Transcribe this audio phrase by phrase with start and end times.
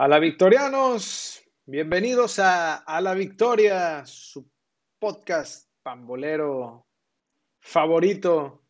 [0.00, 4.48] A la Victorianos, bienvenidos a, a La Victoria, su
[5.00, 6.86] podcast pambolero
[7.58, 8.62] favorito.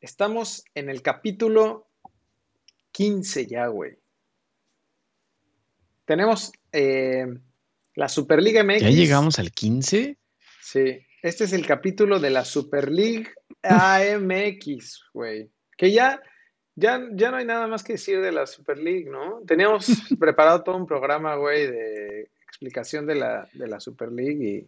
[0.00, 1.90] Estamos en el capítulo
[2.92, 3.98] 15 ya, güey.
[6.06, 7.26] Tenemos eh,
[7.94, 8.80] la Superliga MX.
[8.80, 10.16] ¿Ya llegamos al 15?
[10.62, 13.28] Sí, este es el capítulo de la Super League
[13.64, 15.50] AMX, güey.
[15.76, 16.22] Que ya
[16.74, 19.40] ya, ya no hay nada más que decir de la Super League, ¿no?
[19.46, 19.86] Teníamos
[20.18, 24.66] preparado todo un programa, güey, de explicación de la, de la Super League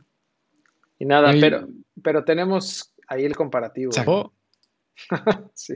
[0.99, 1.69] y, y nada, pero,
[2.03, 3.93] pero tenemos ahí el comparativo.
[3.93, 4.33] ¿Se acabó?
[5.55, 5.75] sí.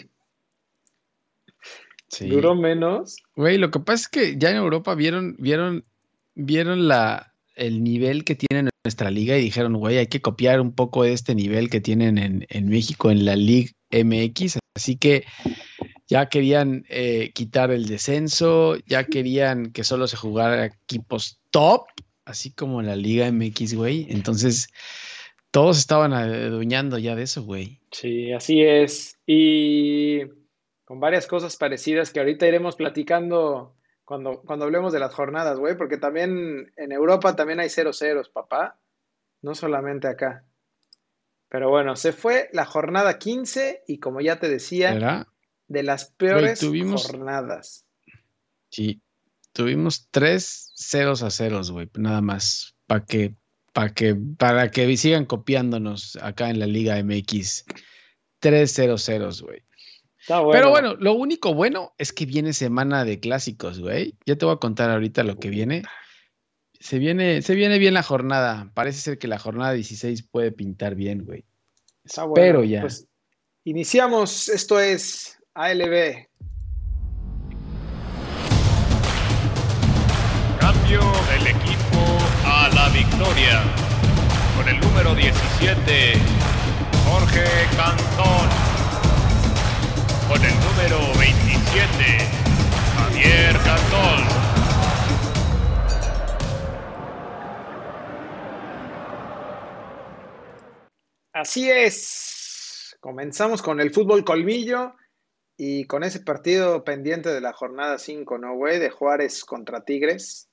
[2.09, 2.29] Sí.
[2.29, 3.23] Duró menos.
[3.37, 5.85] Güey, lo que pasa es que ya en Europa vieron, vieron,
[6.35, 10.75] vieron la, el nivel que tiene nuestra liga y dijeron, güey, hay que copiar un
[10.75, 14.59] poco de este nivel que tienen en, en México en la League MX.
[14.75, 15.25] Así que
[16.09, 21.87] ya querían eh, quitar el descenso, ya querían que solo se jugara equipos top,
[22.25, 24.07] así como la Liga MX, güey.
[24.09, 24.69] Entonces,
[25.51, 27.81] todos estaban adueñando ya de eso, güey.
[27.93, 29.19] Sí, así es.
[29.27, 30.21] Y
[30.87, 35.77] con varias cosas parecidas que ahorita iremos platicando cuando, cuando hablemos de las jornadas, güey,
[35.77, 38.79] porque también en Europa también hay cero ceros, papá.
[39.43, 40.45] No solamente acá.
[41.51, 45.27] Pero bueno, se fue la jornada 15 y como ya te decía, ¿Verdad?
[45.69, 47.85] De las peores tuvimos- jornadas.
[48.71, 49.01] Sí,
[49.53, 53.35] tuvimos tres ceros a ceros, güey, nada más, para que,
[53.73, 57.65] para que, para que sigan copiándonos acá en la Liga MX.
[58.41, 59.63] Tres ceros ceros, güey.
[60.29, 60.51] Bueno.
[60.51, 64.15] Pero bueno, lo único bueno es que viene semana de clásicos, güey.
[64.27, 65.85] Ya te voy a contar ahorita lo que viene.
[66.81, 68.71] Se viene, se viene bien la jornada.
[68.75, 71.45] Parece ser que la jornada 16 puede pintar bien, güey.
[72.05, 72.43] Está bueno.
[72.45, 72.83] Espero ya.
[72.83, 73.09] Pues
[73.65, 76.29] iniciamos, esto es ALB.
[80.61, 81.01] Cambio
[81.31, 81.99] del equipo
[82.47, 83.65] a la victoria.
[84.57, 86.13] Con el número 17,
[87.09, 87.45] Jorge
[87.77, 88.49] Cantón.
[90.29, 92.19] Con el número 27,
[92.97, 94.29] Javier Cantón.
[101.33, 102.97] Así es.
[103.01, 104.95] Comenzamos con el fútbol colmillo
[105.59, 108.79] y con ese partido pendiente de la jornada 5, ¿no, güey?
[108.79, 110.49] De Juárez contra Tigres.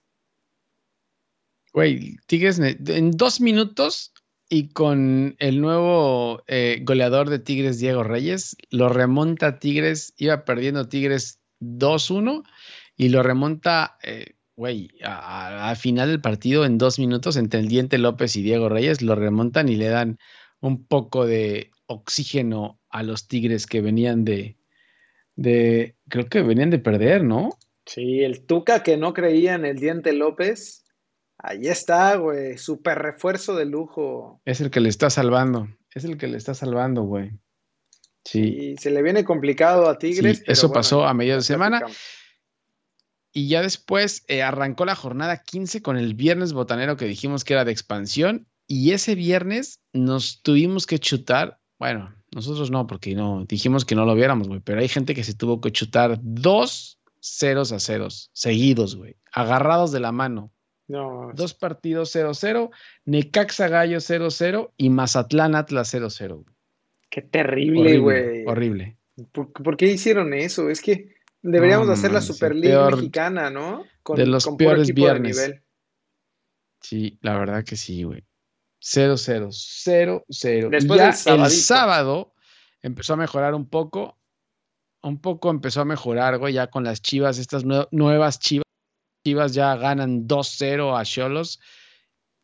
[1.73, 4.13] Güey, Tigres en dos minutos
[4.49, 10.87] y con el nuevo eh, goleador de Tigres, Diego Reyes, lo remonta Tigres, iba perdiendo
[10.87, 12.43] Tigres 2-1
[12.95, 15.17] y lo remonta, eh, güey, a-
[15.65, 19.01] a- al final del partido en dos minutos entre el Diente López y Diego Reyes,
[19.01, 20.17] lo remontan y le dan
[20.61, 24.57] un poco de oxígeno a los Tigres que venían de,
[25.35, 27.49] de, creo que venían de perder, ¿no?
[27.85, 30.85] Sí, el Tuca que no creía en el Diente López.
[31.37, 32.57] Ahí está, güey.
[32.57, 34.41] Super refuerzo de lujo.
[34.45, 35.67] Es el que le está salvando.
[35.93, 37.31] Es el que le está salvando, güey.
[38.23, 38.41] Sí.
[38.41, 40.37] Y se le viene complicado a Tigres.
[40.37, 41.81] Sí, pero eso bueno, pasó a mediados de semana.
[43.31, 47.53] Y ya después eh, arrancó la jornada 15 con el viernes botanero que dijimos que
[47.53, 48.47] era de expansión.
[48.67, 51.59] Y ese viernes nos tuvimos que chutar.
[51.77, 54.59] Bueno, nosotros no, porque no dijimos que no lo viéramos, güey.
[54.59, 59.15] Pero hay gente que se tuvo que chutar dos ceros a ceros seguidos, güey.
[59.31, 60.51] Agarrados de la mano.
[60.87, 62.69] No, Dos partidos 0-0,
[63.05, 66.33] Necaxa Gallo 0-0 y Mazatlán Atlas 0-0.
[66.43, 66.55] güey.
[67.09, 68.19] qué terrible, güey.
[68.19, 68.97] Horrible, horrible.
[69.31, 70.69] ¿Por, por qué hicieron eso?
[70.69, 73.83] Es que deberíamos No, hacer la manches, el Super League peor- mexicana, ¿no?
[74.03, 75.37] Con, de los con peores equipo de viernes.
[75.37, 75.61] nivel.
[76.81, 78.23] Sí, la verdad que sí, güey.
[78.85, 80.69] 0-0, 0-0.
[80.69, 82.33] Después Y ya del el sábado
[82.83, 84.19] empezó a mejorar un poco.
[85.01, 88.65] Un poco empezó a mejorar, güey, ya con las chivas, estas nue- nuevas chivas.
[89.25, 91.59] Chivas ya ganan 2-0 a Cholos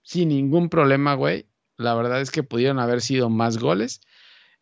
[0.03, 1.47] sin ningún problema, güey.
[1.77, 4.01] La verdad es que pudieron haber sido más goles.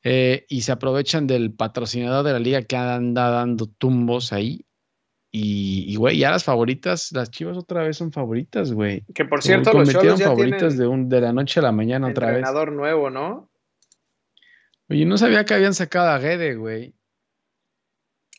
[0.04, 4.66] eh, y se aprovechan del patrocinador de la liga que anda dando tumbos ahí.
[5.32, 9.04] Y, güey, ya las favoritas, las chivas otra vez son favoritas, güey.
[9.14, 12.08] Que por cierto, los Cholos ya favoritas de, un, de la noche a la mañana
[12.08, 12.38] otra vez.
[12.38, 13.52] entrenador nuevo, ¿no?
[14.90, 16.96] Oye, no sabía que habían sacado a Guede, güey.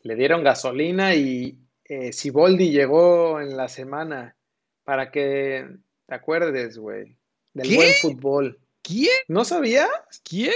[0.03, 4.37] Le dieron gasolina y eh, Siboldi llegó en la semana
[4.83, 5.69] para que
[6.07, 7.17] te acuerdes, güey,
[7.55, 7.77] del ¿Qué?
[7.77, 8.61] buen fútbol.
[8.83, 9.13] ¿Quién?
[9.29, 9.89] ¿No sabías?
[10.29, 10.55] ¿Quién?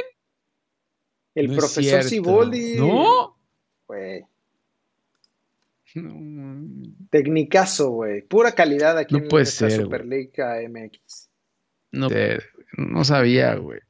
[1.37, 2.03] El No profesor.
[2.03, 2.77] Siboldi.
[2.77, 3.39] No.
[3.87, 4.25] Güey,
[6.03, 6.67] No,
[7.11, 8.23] tecnicazo, güey.
[8.23, 11.31] Pura calidad aquí No en puede esta ser, Superliga MX.
[11.93, 12.09] no,
[12.79, 13.81] no sabía, güey.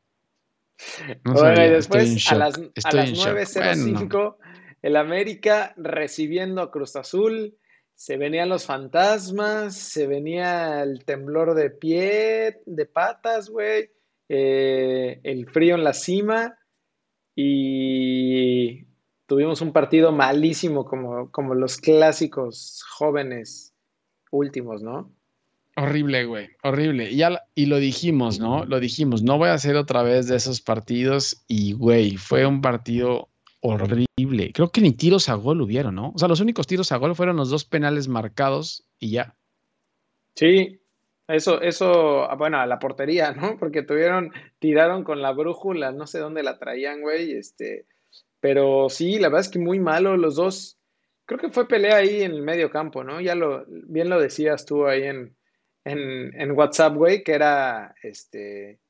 [1.25, 3.27] No Bueno, sabía, y estoy en después a las, a las en shock.
[3.29, 4.39] 9.05, Bueno,
[4.83, 7.57] el América recibiendo a Cruz Azul
[7.95, 13.91] se venían los fantasmas, se venía el temblor de pie, de patas, güey,
[14.29, 16.59] eh, el frío en la cima
[17.37, 18.85] y
[19.35, 23.75] tuvimos un partido malísimo como, como los clásicos jóvenes
[24.31, 25.11] últimos, ¿no?
[25.75, 27.11] Horrible, güey, horrible.
[27.11, 28.65] Y, ya, y lo dijimos, ¿no?
[28.65, 32.61] Lo dijimos, no voy a hacer otra vez de esos partidos y, güey, fue un
[32.61, 33.29] partido
[33.61, 34.53] horrible.
[34.55, 36.13] Creo que ni tiros a gol hubieron, ¿no?
[36.15, 39.35] O sea, los únicos tiros a gol fueron los dos penales marcados y ya.
[40.37, 40.81] Sí,
[41.27, 43.59] eso, eso, ah, bueno, a la portería, ¿no?
[43.59, 47.87] Porque tuvieron, tiraron con la brújula, no sé dónde la traían, güey, este,
[48.45, 50.79] pero sí, la verdad es que muy malo los dos.
[51.25, 53.19] Creo que fue pelea ahí en el medio campo, ¿no?
[53.19, 55.35] Ya lo, bien lo decías tú ahí en,
[55.83, 58.81] en, WhatsApp, güey, que era, este,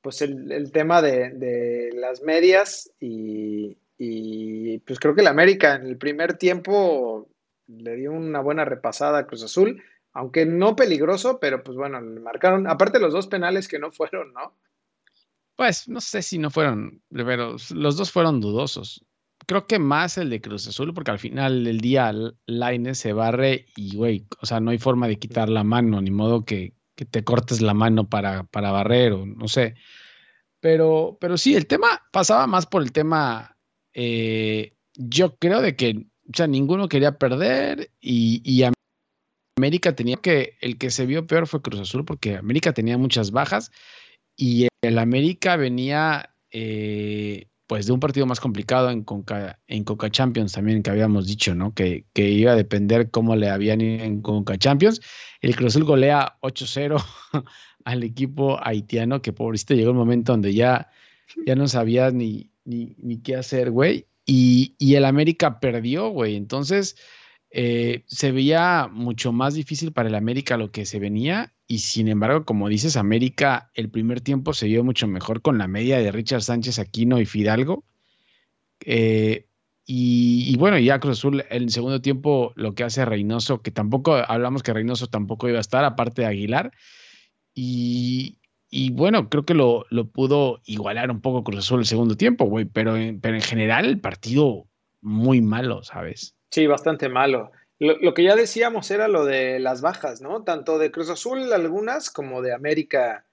[0.00, 5.74] pues el, el tema de, de las medias y, y pues creo que el América
[5.74, 7.28] en el primer tiempo
[7.66, 9.82] le dio una buena repasada a Cruz Azul,
[10.14, 14.32] aunque no peligroso, pero pues bueno, le marcaron, aparte los dos penales que no fueron,
[14.32, 14.56] ¿no?
[15.56, 19.04] Pues no sé si no fueron, pero los dos fueron dudosos.
[19.46, 22.12] Creo que más el de Cruz Azul, porque al final del día
[22.46, 26.10] Laine se barre y, güey, o sea, no hay forma de quitar la mano, ni
[26.10, 29.74] modo que, que te cortes la mano para, para barrer o no sé.
[30.60, 33.54] Pero, pero sí, el tema pasaba más por el tema
[33.94, 38.64] eh, yo creo de que, o sea, ninguno quería perder y,
[39.56, 43.30] América tenía que, el que se vio peor fue Cruz Azul porque América tenía muchas
[43.30, 43.70] bajas
[44.36, 50.10] y el América venía eh, pues de un partido más complicado en Conca, en Coca
[50.10, 51.72] Champions también que habíamos dicho, ¿no?
[51.74, 55.00] Que, iba a depender cómo le habían ido en Conca Champions.
[55.40, 57.02] El Cruz Azul golea 8-0
[57.84, 60.90] al equipo haitiano que pobrecito llegó un momento donde ya,
[61.46, 64.06] ya no sabía ni, ni, qué hacer, güey.
[64.26, 66.36] Y, el América perdió, güey.
[66.36, 66.96] Entonces,
[67.56, 71.54] eh, se veía mucho más difícil para el América lo que se venía.
[71.68, 75.68] Y sin embargo, como dices, América el primer tiempo se vio mucho mejor con la
[75.68, 77.84] media de Richard Sánchez Aquino y Fidalgo.
[78.84, 79.46] Eh,
[79.86, 84.16] y, bueno, ya Cruz Azul en el segundo tiempo lo que hace Reynoso, que tampoco
[84.16, 86.72] hablamos que Reynoso tampoco iba a estar, aparte de Aguilar.
[87.54, 88.36] Y,
[88.94, 92.64] bueno, creo que lo, lo, pudo igualar un poco Cruz Azul el segundo tiempo, güey,
[92.64, 94.66] pero, pero en general el partido
[95.02, 96.34] muy malo, ¿sabes?
[96.54, 97.50] Sí, bastante malo.
[97.80, 100.44] Lo, que ya decíamos era lo de las bajas, ¿no?
[100.44, 103.24] Tanto de Cruz Azul algunas como de América,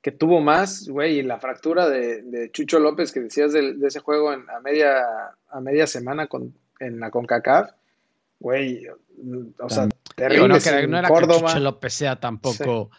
[0.00, 4.32] que tuvo más, güey, y la fractura de, Chucho López que decías de, ese juego
[4.32, 4.96] en, a, media,
[5.50, 7.70] a media semana con, en la CONCACAF,
[8.38, 8.86] güey,
[9.58, 9.86] o sea,
[10.16, 10.48] terrible.
[10.48, 12.90] No, que, no era que Chucho López sea tampoco...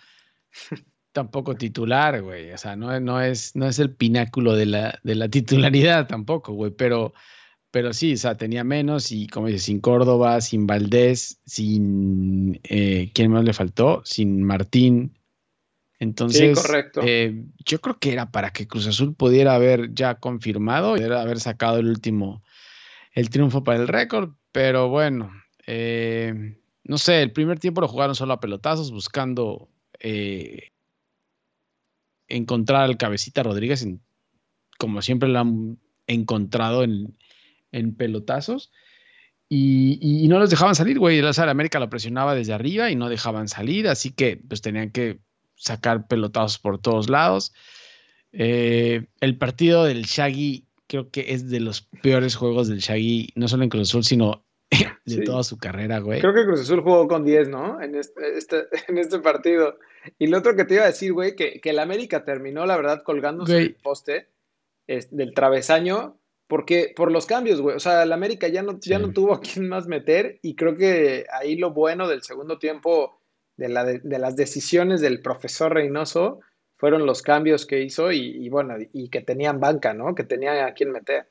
[1.12, 2.52] tampoco titular, güey.
[2.52, 6.54] O sea, no, no, es, no es el pináculo de la, de la titularidad tampoco,
[6.54, 6.70] güey.
[6.70, 7.14] Pero,
[7.72, 12.60] pero sí, o sea, tenía menos y, como dices, sin Córdoba, sin Valdés, sin.
[12.64, 14.02] Eh, ¿Quién más le faltó?
[14.04, 15.18] Sin Martín.
[15.98, 17.02] Entonces, sí, correcto.
[17.06, 21.40] Eh, yo creo que era para que Cruz Azul pudiera haber ya confirmado, pudiera haber
[21.40, 22.44] sacado el último,
[23.14, 25.32] el triunfo para el récord, pero bueno,
[25.66, 29.70] eh, no sé, el primer tiempo lo jugaron solo a pelotazos, buscando
[32.28, 33.88] encontrar al cabecita Rodríguez,
[34.80, 35.78] como siempre lo han
[36.08, 37.16] encontrado en,
[37.96, 38.72] pelotazos.
[39.54, 41.20] Y, no los dejaban salir, güey.
[41.20, 44.92] El Azar América lo presionaba desde arriba y no dejaban salir, así que pues tenían
[44.92, 45.20] que
[45.56, 47.54] sacar pelotazos por todos lados.
[48.32, 53.50] Eh, el partido del Shaggy creo que es de los peores juegos del Shaggy, no
[53.50, 54.46] solo en Cruz Azul, sino
[55.06, 56.22] de toda su carrera, güey.
[56.22, 57.82] Creo que Cruz Azul jugó con 10, ¿no?
[57.82, 59.78] En este, este, en este partido.
[60.18, 62.78] Y lo otro que te iba a decir, güey, que, que el América terminó, la
[62.78, 64.30] verdad, colgándose el poste
[64.88, 66.21] del travesaño,
[66.52, 67.78] porque por los cambios, güey.
[67.78, 70.76] O sea, el América ya no, ya no tuvo a quién más meter, y creo
[70.76, 73.22] que ahí lo bueno del segundo tiempo,
[73.56, 76.42] de, la de, las decisiones del profesor Reynoso,
[76.76, 80.14] fueron los cambios que hizo y, bueno, y que tenían banca, ¿no?
[80.14, 81.30] Que tenía a quién meter.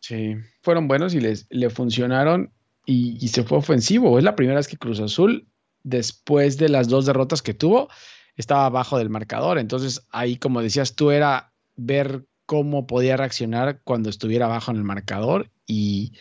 [0.00, 2.52] Sí, fueron buenos y les le funcionaron
[2.84, 4.18] y, y, se fue ofensivo.
[4.18, 5.48] Es la primera vez que Cruz Azul
[5.82, 7.88] después de las dos derrotas que tuvo,
[8.36, 9.58] estaba abajo del marcador.
[9.58, 14.84] Entonces ahí, como decías tú, era ver cómo podía reaccionar cuando estuviera abajo en el
[14.84, 16.12] marcador y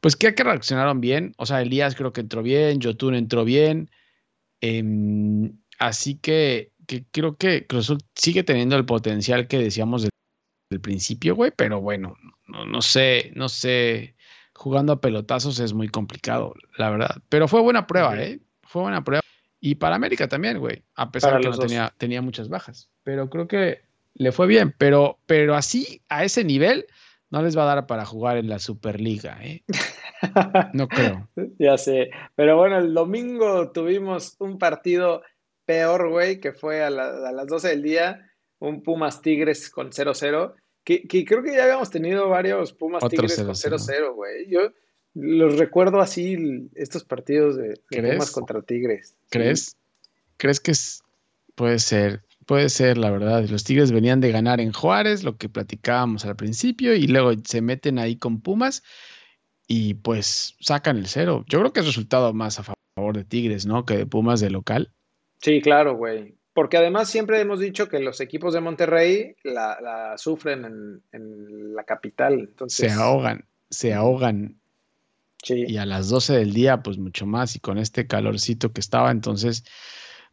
[0.00, 1.34] pues que que reaccionaron bien.
[1.36, 3.90] O sea, Elías creo que entró bien, Jotun entró bien.
[4.60, 6.72] Em, así que,
[7.12, 10.10] creo que Cruz sigue teniendo el potencial que decíamos desde
[10.70, 12.16] el principio, güey, pero bueno,
[12.46, 14.16] no, no sé, no sé.
[14.54, 17.22] Jugando a pelotazos es muy complicado, la verdad.
[17.28, 18.40] Pero fue buena prueba, ¿eh?
[18.62, 19.22] fue buena prueba.
[19.58, 22.90] Y para América también, güey, a pesar de que no tenía, tenía muchas bajas.
[23.02, 23.82] Pero creo que
[24.20, 26.86] le fue bien, pero, pero así, a ese nivel,
[27.30, 29.64] no les va a dar para jugar en la Superliga, ¿eh?
[30.74, 31.26] No creo.
[31.58, 32.10] Ya sé.
[32.36, 35.22] Pero bueno, el domingo tuvimos un partido
[35.64, 40.52] peor, güey, que fue a, las 12 del día, un Pumas Tigres con 0-0.
[40.84, 44.50] Que, creo que ya habíamos tenido varios Pumas Tigres con 0-0, güey.
[44.50, 44.70] Yo
[45.14, 49.16] los recuerdo así, estos partidos de, Pumas contra Tigres.
[49.30, 49.78] ¿Crees?
[50.36, 51.02] ¿Crees que es,
[51.54, 52.22] puede ser?
[52.50, 53.44] Puede ser, la verdad.
[53.48, 57.62] Los Tigres venían de ganar en Juárez, lo que platicábamos al principio, y luego se
[57.62, 58.82] meten ahí con Pumas
[59.68, 61.44] y pues sacan el cero.
[61.46, 63.84] Yo creo que es resultado más a favor de Tigres, ¿no?
[63.84, 64.90] Que de Pumas de local.
[65.40, 66.34] Sí, claro, güey.
[66.52, 70.64] Porque además siempre hemos dicho que los equipos de Monterrey la, sufren
[71.12, 72.40] en, la capital.
[72.40, 72.90] Entonces...
[72.90, 74.60] Se ahogan, se ahogan.
[75.44, 75.66] Sí.
[75.68, 77.54] Y a las 12 del día, pues mucho más.
[77.54, 79.62] Y con este calorcito que estaba, entonces,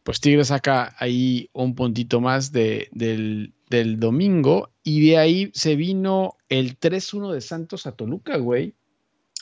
[0.02, 4.70] pues Tigres saca ahí un puntito más de, del, del domingo.
[4.82, 8.74] Y de ahí se vino el 3-1 de Santos a Toluca, güey.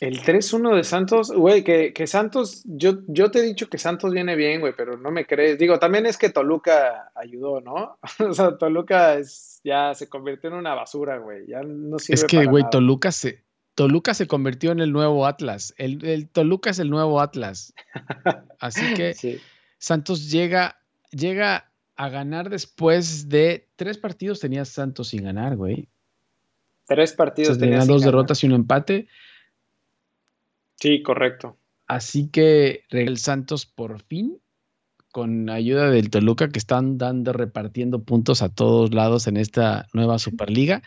[0.00, 4.36] El 3-1 de Santos, güey, que, Santos, yo, yo te he dicho que Santos viene
[4.36, 5.58] bien, güey, pero no me crees.
[5.58, 7.98] Digo, también es que Toluca ayudó, ¿no?
[8.28, 11.46] o sea, Toluca es, ya se convirtió en una basura, güey.
[11.46, 13.42] Ya no sirve Es que, güey, Toluca se,
[13.74, 15.74] Toluca se convirtió en el nuevo Atlas.
[15.78, 17.72] El, Toluca es el nuevo Atlas.
[18.60, 19.14] Así que
[19.86, 20.80] Santos llega,
[21.12, 25.86] llega a ganar después de tres partidos tenía Santos sin ganar, güey.
[26.88, 29.06] Tres partidos tenía dos derrotas y un empate.
[30.74, 31.56] Sí, correcto.
[31.86, 34.40] Así que el Santos por fin,
[35.12, 40.18] con ayuda del Toluca, que están dando, repartiendo puntos a todos lados en esta nueva
[40.18, 40.82] Superliga.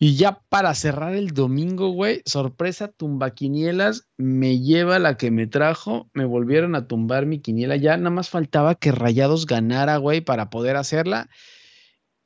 [0.00, 6.08] Y ya para cerrar el domingo, güey, sorpresa, tumbaquinielas, me lleva la que me trajo,
[6.14, 10.50] me volvieron a tumbar mi quiniela, ya nada más faltaba que Rayados ganara, güey, para
[10.50, 11.28] poder hacerla.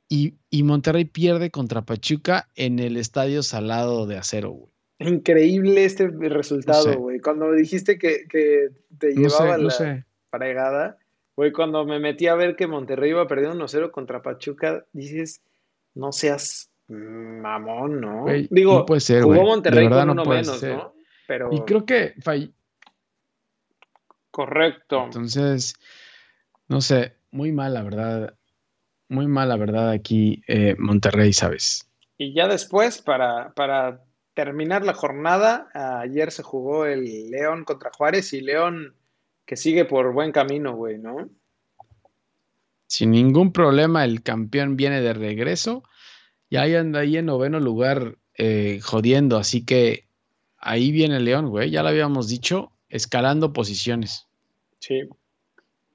[0.07, 4.73] Y, y Monterrey pierde contra Pachuca en el Estadio Salado de Acero, güey.
[4.99, 7.19] Increíble este resultado, güey.
[7.19, 8.25] Cuando me dijiste que,
[8.99, 10.97] te llevaba la fregada,
[11.35, 15.41] güey, cuando me metí a ver que Monterrey iba perdiendo 1-0 contra Pachuca, dices,
[15.95, 18.25] no seas mamón, ¿no?
[18.49, 20.93] Digo, puede ser, jugó Monterrey con uno menos, ¿no?
[21.27, 21.49] Pero...
[21.51, 22.13] Y creo que
[24.31, 25.03] Correcto.
[25.05, 25.75] Entonces,
[26.67, 28.35] no sé, muy mal, la verdad.
[29.07, 31.87] Muy mal, la verdad, aquí eh, Monterrey, ¿sabes?
[32.17, 34.01] Y ya después, para, para
[34.33, 35.67] terminar la jornada,
[36.01, 38.95] ayer se jugó el León contra Juárez y León
[39.45, 41.29] que sigue por buen camino, güey, ¿no?
[42.87, 45.83] Sin ningún problema, el campeón viene de regreso
[46.53, 50.05] y ahí anda ahí en noveno lugar eh, jodiendo, así que
[50.59, 54.27] ahí viene León, güey, ya lo habíamos dicho, escalando posiciones.
[54.77, 55.01] Sí,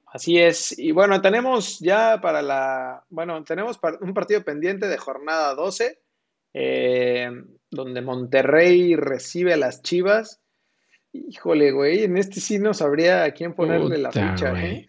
[0.06, 0.76] así es.
[0.76, 6.00] Y bueno, tenemos ya para la, bueno, tenemos un partido pendiente de jornada 12
[6.54, 7.30] eh,
[7.70, 10.40] donde Monterrey recibe a las Chivas.
[11.12, 14.60] Híjole, güey, en este sí no sabría a quién ponerle la ficha.
[14.60, 14.88] ¿eh?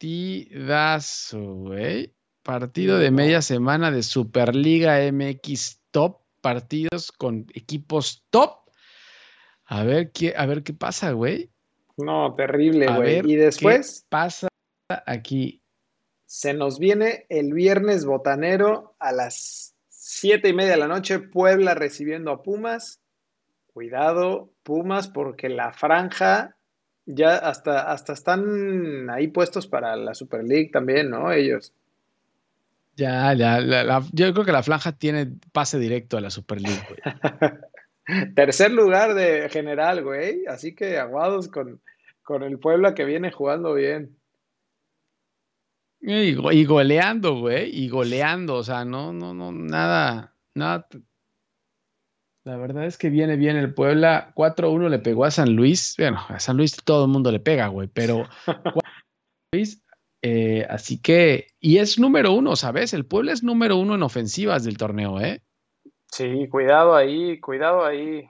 [0.00, 2.14] Partidazo, güey.
[2.42, 6.22] Partido de media semana de Superliga MX Top.
[6.40, 8.60] Partidos con equipos top.
[9.66, 11.50] A ver qué, a ver qué pasa, güey.
[11.98, 13.20] No, terrible, güey.
[13.30, 14.00] Y después.
[14.00, 14.48] ¿Qué pasa
[15.04, 15.60] aquí?
[16.24, 21.74] Se nos viene el viernes botanero a las siete y media de la noche, Puebla
[21.74, 23.02] recibiendo a Pumas.
[23.66, 26.56] Cuidado, Pumas, porque la franja
[27.14, 31.32] ya hasta, hasta están ahí puestos para la Super League también, ¿no?
[31.32, 31.72] Ellos.
[32.96, 33.60] Ya, ya,
[34.12, 37.00] yo creo que la franja tiene pase directo a la Super League, güey.
[38.34, 40.44] Tercer lugar de general, güey.
[40.46, 41.80] Así que aguados con,
[42.22, 44.16] con el Puebla que viene jugando bien.
[46.02, 50.88] Y, goleando, güey, y goleando, o sea, no, no, no, nada, nada.
[52.44, 54.32] La verdad es que viene bien el Puebla.
[54.34, 55.94] 4-1 le pegó a San Luis.
[55.98, 58.26] Bueno, a San Luis todo el mundo le pega, güey, pero
[59.52, 59.82] Luis,
[60.22, 62.94] eh, así que, y es número uno, ¿sabes?
[62.94, 65.42] El Puebla es número uno en ofensivas del torneo, ¿eh?
[66.10, 68.28] Sí, cuidado ahí, cuidado ahí.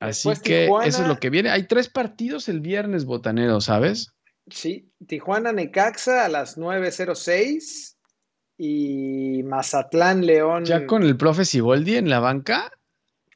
[0.00, 1.50] Así que eso es lo que viene.
[1.50, 4.14] Hay tres partidos el viernes, botanero, ¿sabes?
[4.48, 7.96] Sí, Tijuana Necaxa a las 9.06
[8.56, 10.64] y Mazatlán León.
[10.64, 12.72] ¿Ya con el profe Siboldi en la banca?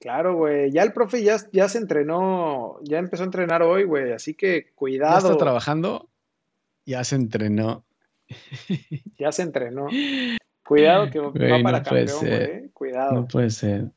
[0.04, 0.70] Claro, güey.
[0.70, 4.12] Ya el profe ya, ya se entrenó, ya empezó a entrenar hoy, güey.
[4.12, 5.14] Así que cuidado.
[5.14, 6.10] ¿Ya está trabajando?
[6.84, 7.86] Ya se entrenó.
[9.18, 9.86] ya se entrenó.
[10.62, 12.68] Cuidado que va para campeón, güey.
[12.74, 13.12] Cuidado.
[13.14, 13.92] No puede ser.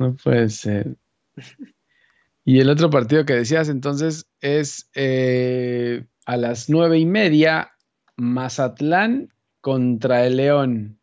[0.00, 0.96] No puede ser.
[2.44, 7.70] Y el otro partido que decías entonces es eh, a las nueve y media,
[8.16, 10.98] Mazatlán contra el León.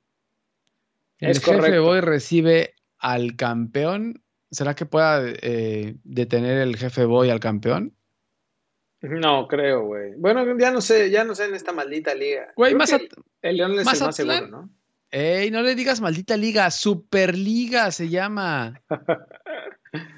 [1.19, 7.39] El jefe hoy recibe al campeón, ¿será que pueda eh, detener el jefe Boy al
[7.39, 7.93] campeón?
[9.01, 10.13] No, creo, güey.
[10.17, 12.51] Bueno, ya no sé, ya no sé en esta maldita liga.
[12.55, 12.91] Güey, más
[13.41, 14.37] el León es más Mazatlán.
[14.45, 14.69] seguro, ¿no?
[15.11, 18.81] Ey, no le digas maldita liga, Superliga se llama.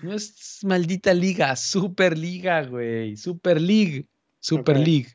[0.01, 3.15] No es maldita liga, Superliga, güey.
[3.15, 4.07] Super League.
[4.39, 4.86] Super Ok.
[4.86, 5.07] League.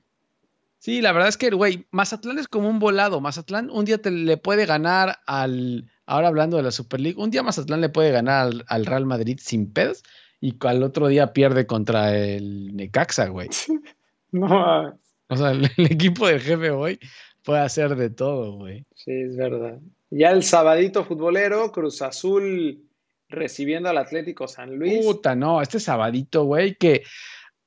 [0.79, 3.21] Sí, la verdad es que, güey, Mazatlán es como un volado.
[3.21, 5.91] Mazatlán un día te le puede ganar al.
[6.07, 9.07] Ahora hablando de la Super League, un día Mazatlán le puede ganar al, al Real
[9.07, 10.03] Madrid sin pedos
[10.41, 13.49] y al otro día pierde contra el Necaxa, güey.
[14.33, 16.99] No, O sea, el, el equipo del jefe hoy
[17.45, 18.85] puede hacer de todo, güey.
[18.97, 19.79] sí, es verdad.
[20.11, 22.89] Ya el sabadito futbolero, Cruz Azul
[23.29, 25.05] recibiendo al Atlético San Luis.
[25.05, 27.05] Puta, no, este sabadito, güey, que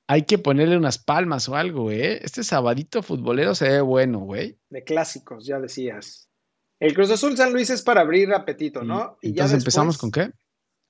[0.07, 2.19] hay que ponerle unas palmas o algo, ¿eh?
[2.23, 4.57] Este sabadito futbolero se ve bueno, güey.
[4.69, 6.26] de clásicos, ya decías.
[6.79, 9.17] El Cruz Azul San Luis es para abrir apetito, ¿no?
[9.21, 10.31] Y Y ya entonces empezamos con qué?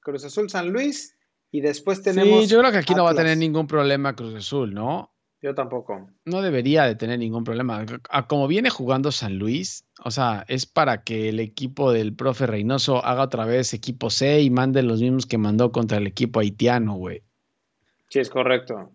[0.02, 1.18] Cruz Azul San Luis
[1.52, 2.44] y después tenemos.
[2.44, 5.14] Sí, yo creo que aquí no va a tener ningún problema Cruz Azul, ¿no?
[5.42, 6.10] Yo tampoco.
[6.26, 7.86] No debería de tener ningún problema.
[8.10, 12.48] A como viene jugando San Luis, o sea, es para que el equipo del profe
[12.48, 16.40] Reynoso haga otra vez equipo C y mande los mismos que mandó contra el equipo
[16.40, 17.22] haitiano, güey.
[18.10, 18.92] Sí, es correcto.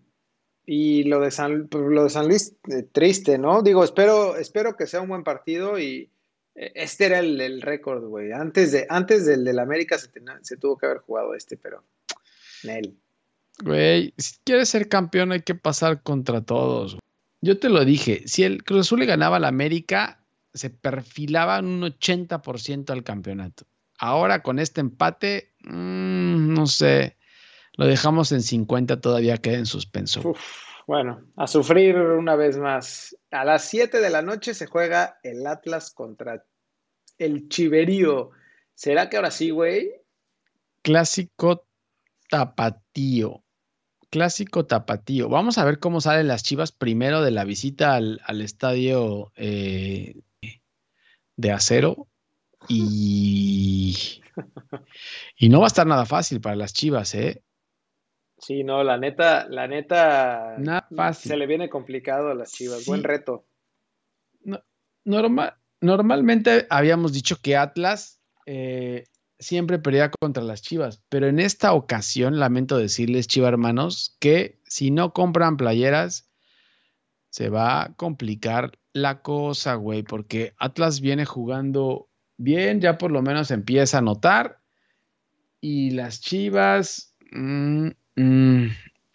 [0.65, 3.61] Y lo de San, pues, lo de San Luis, eh, triste, ¿no?
[3.61, 6.09] Digo, espero, espero que sea un buen partido y
[6.55, 8.31] este era el, el récord, güey.
[8.31, 11.83] Antes, de, antes del del América se, tuvo que haber jugado este, pero
[12.63, 12.97] Nel.
[13.63, 16.97] Güey, si quieres ser campeón hay que pasar contra todos.
[17.41, 21.81] Yo te lo dije, si el Cruz Azul le ganaba al América, se perfilaba un
[21.81, 23.65] 80% al campeonato.
[23.99, 27.17] Ahora con este empate, mm, no sé,
[27.75, 30.21] lo dejamos en 50, todavía queda en suspenso.
[30.29, 33.15] Uf, bueno, a sufrir una vez más.
[33.31, 36.45] A las 7 de la noche se juega el Atlas contra
[37.17, 38.31] el Chiverío.
[38.75, 39.91] ¿Será que ahora sí, güey?
[40.81, 41.65] Clásico
[42.29, 43.43] tapatío.
[44.09, 45.29] Clásico tapatío.
[45.29, 50.21] Vamos a ver cómo salen las chivas primero de la visita al, al estadio eh,
[51.37, 52.07] de acero.
[52.67, 54.21] Y,
[55.37, 57.43] y no va a estar nada fácil para las chivas, ¿eh?
[58.45, 61.29] Sí, no, la neta, la neta Nada fácil.
[61.29, 62.79] se le viene complicado a las Chivas.
[62.83, 62.89] Sí.
[62.89, 63.45] Buen reto.
[65.05, 69.05] Normal, normalmente habíamos dicho que Atlas eh,
[69.39, 74.91] siempre perdía contra las Chivas, pero en esta ocasión lamento decirles, Chiva hermanos, que si
[74.91, 76.29] no compran playeras,
[77.29, 83.21] se va a complicar la cosa, güey, porque Atlas viene jugando bien, ya por lo
[83.21, 84.59] menos empieza a notar,
[85.59, 88.65] y las Chivas, mm, mm,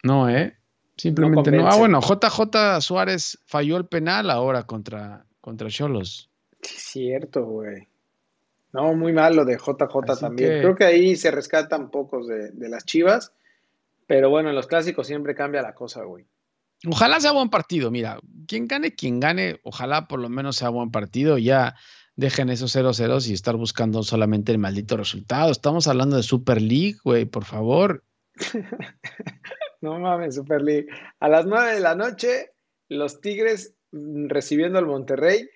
[0.03, 0.55] no, ¿eh?
[0.97, 1.67] Simplemente no.
[1.67, 6.29] Ah, bueno, JJ Suárez falló el penal ahora contra contra Cholos.
[6.61, 7.87] Cierto, güey.
[8.73, 10.49] No, muy mal lo de JJ Así también.
[10.51, 13.33] que- Creo que ahí se rescatan pocos de, de las Chivas,
[14.07, 16.25] pero bueno, en los clásicos siempre cambia la cosa, güey.
[16.87, 17.91] Ojalá sea buen partido.
[17.91, 21.37] Mira, quien gane, quien gane, ojalá por lo menos sea buen partido.
[21.37, 21.75] Ya
[22.15, 25.51] dejen esos 0-0 y estar buscando solamente el maldito resultado.
[25.51, 28.03] Estamos hablando de Super League, güey, por favor.
[29.81, 30.87] No mames, Super League.
[31.19, 32.51] A las 9 de la noche,
[32.89, 35.49] los Tigres mm, recibiendo al Monterrey,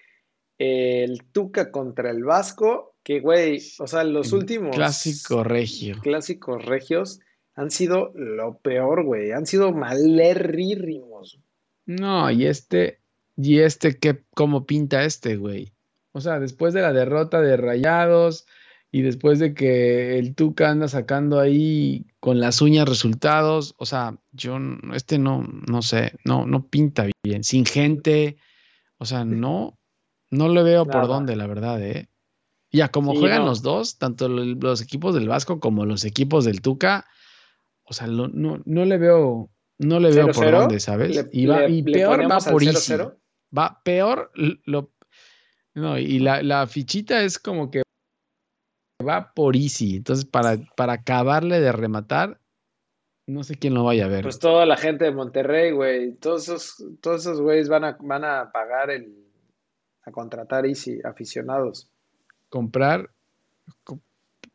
[0.58, 5.98] el Tuca contra el Vasco, que güey, o sea, los El últimos Clásico regio.
[6.02, 7.19] clásicos regios
[7.56, 9.32] han sido lo peor, güey.
[9.32, 11.39] Han sido malerrírrimos.
[11.86, 13.02] No, y este,
[13.36, 15.74] y este, ¿qué, ¿cómo pinta este, güey?
[16.13, 18.46] O sea, después de la derrota de Rayados
[18.95, 24.19] y después de que el Tuca anda sacando ahí con las uñas resultados, o sea,
[24.32, 24.60] yo,
[24.93, 28.38] este no, no sé, no, no pinta bien, sin gente,
[28.99, 29.79] o sea, no,
[30.29, 32.08] no le veo por dónde, la verdad, ¿eh?
[32.71, 33.45] Ya, como Sí, juegan no.
[33.47, 37.06] los dos, tanto lo- los equipos del Vasco como los equipos del Tuca,
[37.84, 41.15] o sea, lo- no, no le veo, no le veo por 0-0, dónde, ¿sabes?
[41.15, 42.62] Le- y va, le- y peor va por.
[42.63, 43.17] 0-0.
[43.58, 44.32] Va peor,
[44.65, 44.91] lo,
[45.75, 47.83] no, y la, la fichita es como que
[49.04, 49.98] va por Easy.
[49.98, 52.39] Entonces, para, para acabarle de rematar,
[53.28, 54.24] no sé quién lo vaya a ver.
[54.24, 58.26] Pues toda la gente de Monterrey, güey, todos esos, todos esos güeyes van a, van
[58.26, 59.16] a pagar el,
[60.04, 61.88] a contratar Easy, aficionados.
[62.50, 63.10] comprar
[63.84, 64.00] co-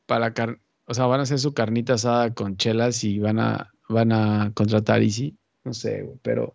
[0.07, 3.73] para car- o sea, van a hacer su carnita asada con chelas y van a
[3.89, 5.35] van a contratar Easy,
[5.65, 6.55] no sé, güey, pero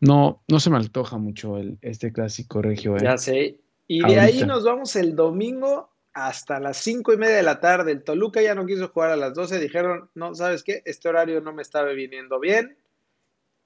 [0.00, 3.00] no no se me antoja mucho el este clásico regio, eh.
[3.04, 3.58] Ya sé.
[3.86, 5.90] Y de ahí nos vamos el domingo
[6.26, 7.92] hasta las cinco y media de la tarde.
[7.92, 9.60] El Toluca ya no quiso jugar a las 12.
[9.60, 10.82] Dijeron, no, ¿sabes qué?
[10.84, 12.76] Este horario no me estaba viniendo bien.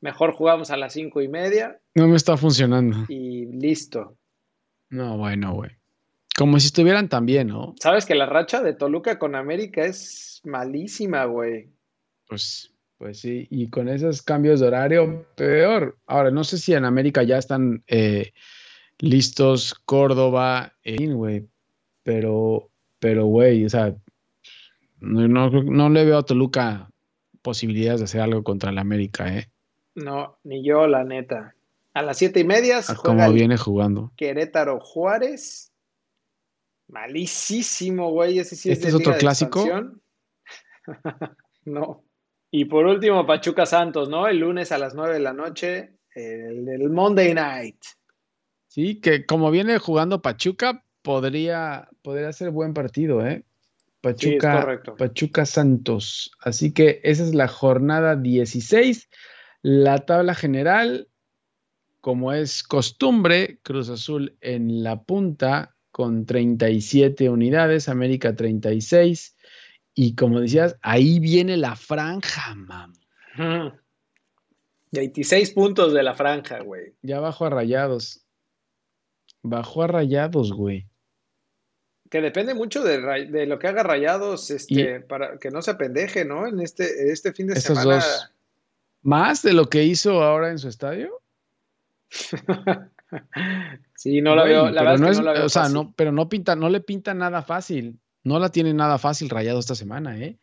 [0.00, 2.96] Mejor jugamos a las cinco y media No me está funcionando.
[3.08, 4.16] y listo.
[4.90, 5.70] No, bueno, güey.
[6.36, 7.74] Como si estuvieran también, ¿no?
[7.80, 11.70] Sabes que la racha de Toluca con América es malísima, güey.
[12.26, 15.98] Pues, pues sí, y con esos cambios de horario, peor.
[16.06, 18.32] Ahora, no sé si en América ya están eh,
[18.98, 21.48] listos Córdoba, güey,
[22.02, 23.94] pero, pero, güey, o sea,
[25.00, 26.90] no, no, no le veo a Toluca
[27.42, 29.48] posibilidades de hacer algo contra el América, ¿eh?
[29.94, 31.54] No, ni yo, la neta.
[31.94, 32.80] A las siete y media.
[33.02, 34.12] Como viene jugando.
[34.16, 35.72] Querétaro Juárez.
[36.88, 38.38] Malísimo, güey.
[38.38, 39.64] Ese sí ¿Este es, otro clásico?
[41.64, 42.04] no.
[42.50, 44.26] Y por último, Pachuca Santos, ¿no?
[44.26, 47.82] El lunes a las nueve de la noche, el, el Monday Night.
[48.68, 53.44] Sí, que como viene jugando Pachuca, podría, podría ser buen partido, ¿eh?
[54.02, 56.32] Pachuca, Pachuca Santos.
[56.40, 59.08] Así que esa es la jornada 16.
[59.62, 61.08] La tabla general,
[62.00, 69.36] como es costumbre, Cruz Azul en la punta con 37 unidades, América 36.
[69.94, 72.92] Y como decías, ahí viene la franja, mam.
[74.90, 76.94] 26 puntos de la franja, güey.
[77.02, 78.26] Ya bajó a rayados.
[79.42, 80.88] Bajó a rayados, güey
[82.12, 86.46] que depende mucho de, lo que haga Rayados, este, para que no se apendeje, ¿no?
[86.46, 88.04] En este, este fin de semana.
[89.00, 91.22] ¿Más de lo que hizo ahora en su estadio?
[93.96, 96.12] sí, no la veo, la verdad no es, no la veo O sea, no, pero
[96.12, 97.98] no pinta, no le pinta nada fácil.
[98.24, 100.38] No la tiene nada fácil Rayado esta semana, ¿eh?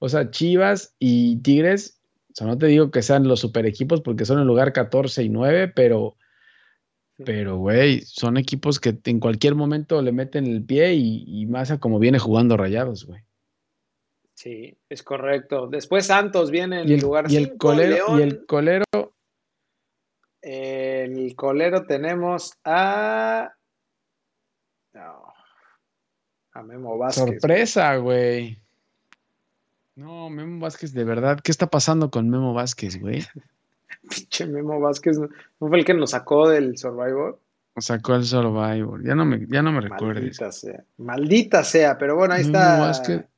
[0.00, 2.00] O sea, Chivas y Tigres,
[2.32, 5.22] o sea, no te digo que sean los super equipos porque son el lugar 14
[5.22, 6.16] y 9, pero
[7.24, 11.78] pero, güey, son equipos que en cualquier momento le meten el pie y, más a
[11.78, 13.22] como viene jugando Rayados, güey.
[14.34, 15.68] Sí, es correcto.
[15.68, 18.84] Después Santos viene en el, lugar y el colero Y el colero.
[20.40, 23.52] el colero tenemos a.
[24.94, 27.24] a Memo Vázquez.
[27.24, 28.58] Sorpresa, güey.
[29.94, 33.22] No, Memo Vázquez, de verdad, ¿qué está pasando con Memo Vázquez, güey?
[34.10, 35.28] Pinche Memo Vázquez, ¿no
[35.58, 37.40] fue el que nos sacó del Survivor?
[37.74, 40.40] Nos sacó el Survivor, ya no me, ya no me recuerdes.
[40.40, 42.92] Maldita sea, maldita sea, pero bueno, ahí está.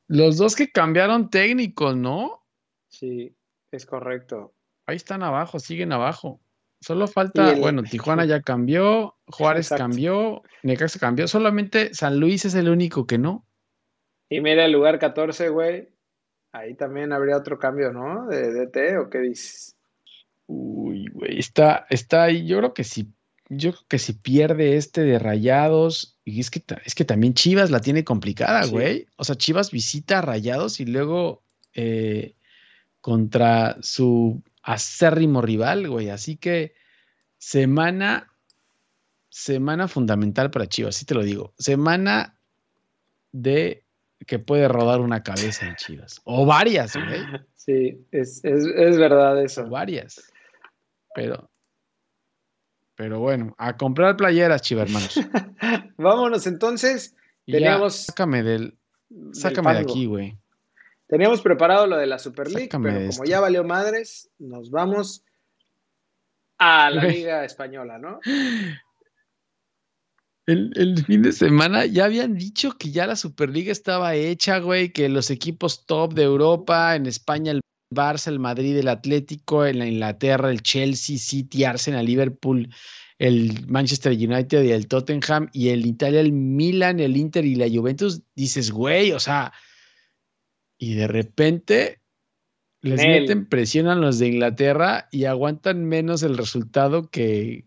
[0.07, 2.43] Los dos que cambiaron técnicos, ¿no?
[2.89, 3.35] Sí,
[3.71, 4.53] es correcto.
[4.85, 6.39] Ahí están abajo, siguen abajo.
[6.81, 12.69] Solo falta, bueno, Tijuana ya cambió, Juárez cambió, Necaxa cambió, solamente San Luis es el
[12.69, 13.47] único que no.
[14.29, 15.89] Y mira el lugar 14, güey.
[16.51, 18.27] Ahí también habría otro cambio, ¿no?
[18.27, 19.74] De DT, ¿o qué dices?
[20.47, 22.45] Uy, güey, está, está ahí.
[22.45, 23.11] Yo creo que si,
[23.49, 27.71] yo creo que si pierde este de Rayados, y es que, es que también Chivas
[27.71, 29.07] la tiene complicada, güey.
[29.17, 32.35] O sea, Chivas visita a Rayados y luego eh,
[33.01, 36.09] contra su acérrimo rival, güey.
[36.09, 36.73] Así que
[37.37, 38.31] semana,
[39.29, 41.53] semana fundamental para Chivas, sí te lo digo.
[41.57, 42.37] Semana
[43.31, 43.83] de
[44.25, 46.21] que puede rodar una cabeza en Chivas.
[46.23, 47.21] O varias, güey.
[47.65, 49.63] Sí, es, es verdad eso.
[49.63, 50.31] O varias.
[51.15, 51.49] Pero,
[52.95, 55.15] pero bueno, a comprar playeras, chiva hermanos.
[55.97, 57.15] Vámonos entonces.
[57.45, 57.95] Teníamos.
[58.05, 58.77] sácame del.
[59.31, 60.37] Sácame de aquí, güey.
[61.07, 65.23] Teníamos preparado lo de la Super League, pero como ya valió madres, nos vamos
[66.57, 68.19] a la Liga Española, ¿no?
[70.47, 74.93] El, el, fin de semana ya habían dicho que ya la Superliga estaba hecha, güey,
[74.93, 79.79] que los equipos top de Europa, en España el Barça, el Madrid, el Atlético, en
[79.79, 82.69] la Inglaterra, el Chelsea, City, Arsenal, Liverpool,
[83.17, 87.69] el Manchester United y el Tottenham, y el Italia, el Milan, el Inter y la
[87.69, 89.53] Juventus, dices, güey, o sea,
[90.77, 92.01] y de repente
[92.81, 97.65] les meten presión a los de Inglaterra y aguantan menos el resultado que,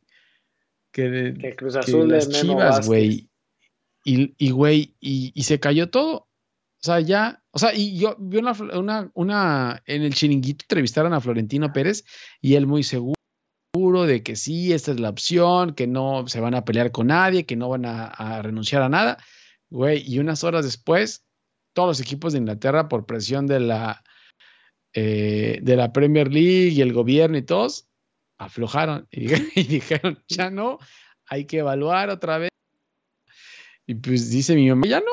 [0.93, 3.29] que, Cruz Azul de Chivas, güey.
[4.05, 6.28] Y, güey, y se cayó todo.
[6.81, 11.13] O sea, ya, o sea, y yo vi una, una, una, en el chiringuito entrevistaron
[11.13, 12.05] a Florentino Pérez
[12.41, 13.17] y él muy seguro
[14.07, 17.47] de que sí, esta es la opción, que no se van a pelear con nadie,
[17.47, 19.19] que no van a, renunciar a nada.
[19.71, 21.27] Güey, y unas horas después,
[21.73, 24.05] todos los equipos de Inglaterra, por presión de la,
[24.95, 27.89] eh, de la Premier League y el gobierno y todos,
[28.39, 30.79] aflojaron y, y dijeron, ya no,
[31.27, 32.51] hay que evaluar otra vez.
[33.85, 35.13] Y pues dice mi mamá, ya no,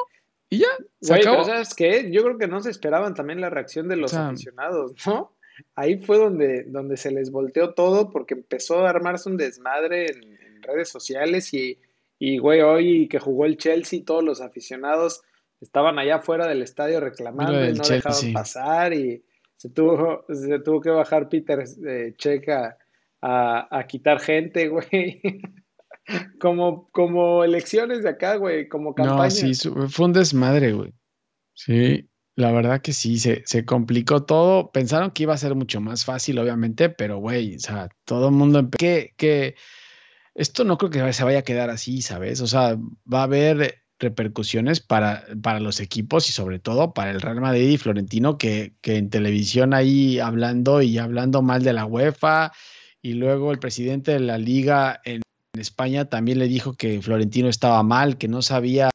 [0.50, 0.68] y ya,
[1.02, 1.44] se acabó.
[1.44, 2.10] ¿sabes qué?
[2.12, 5.36] Yo creo que no se esperaban también la reacción de los aficionados, ¿no?
[5.76, 10.36] Ahí fue donde, donde se les volteó todo porque empezó a armarse un desmadre en,
[10.62, 11.80] redes sociales y,
[12.18, 15.22] y, güey, hoy que jugó el Chelsea, todos los aficionados
[15.62, 19.24] estaban allá fuera del estadio reclamando y no dejaban pasar y
[19.58, 22.80] se tuvo, se tuvo que bajar Peter eh, Checa
[23.22, 25.22] a, a quitar gente, güey.
[26.40, 29.24] Como, como elecciones de acá, güey, como campaña.
[29.24, 29.54] No, sí,
[29.90, 30.94] fue un desmadre, güey.
[31.54, 34.72] Sí, la verdad que sí, se, se complicó todo.
[34.72, 38.36] Pensaron que iba a ser mucho más fácil, obviamente, pero, güey, o sea, todo el
[38.36, 38.70] mundo...
[38.78, 39.56] Que, que
[40.34, 42.42] esto no creo que se vaya a quedar así, ¿sabes?
[42.42, 42.78] O sea,
[43.12, 47.70] va a haber repercusiones para, para los equipos y sobre todo para el Real Madrid
[47.70, 52.52] y Florentino que, que en televisión ahí hablando y hablando mal de la UEFA
[53.02, 55.22] y luego el presidente de la liga en,
[55.60, 58.90] España también le dijo que Florentino estaba mal, que no sabía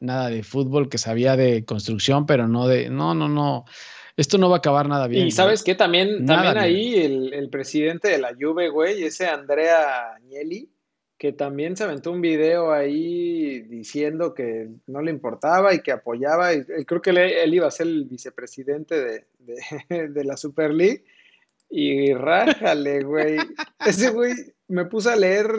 [0.00, 3.64] nada de fútbol, que sabía de construcción, pero no de, no, no, no,
[4.16, 5.26] esto no va a acabar nada bien.
[5.26, 10.14] Y sabes que también, también ahí el, el, presidente de la Juve, güey, ese Andrea
[10.14, 10.70] Agnelli,
[11.18, 16.54] que también se aventó un video ahí diciendo que no le importaba y que apoyaba,
[16.54, 21.04] y, creo que él, iba a ser el vicepresidente de, de, de la Super League,
[21.70, 23.36] y rájale, güey.
[23.86, 24.34] Ese güey
[24.68, 25.50] me puse a leer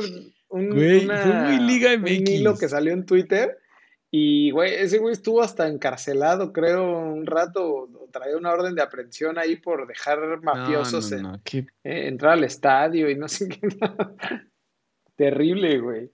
[0.49, 3.57] un, una, Liga un hilo que salió en Twitter.
[4.13, 7.87] Y, güey, ese güey estuvo hasta encarcelado, creo, un rato.
[8.11, 11.21] Traía una orden de aprehensión ahí por dejar mafiosos eh,
[11.83, 13.61] entrar al estadio y no sé qué.
[15.15, 16.11] Terrible, güey.